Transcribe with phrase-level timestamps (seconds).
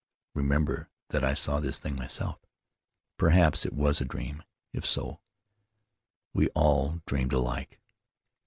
[0.33, 2.39] Remember that I saw this thing myself....
[3.17, 4.41] Perhaps it was a dream—
[4.73, 5.19] if so,
[6.33, 7.79] we all dreamed alike."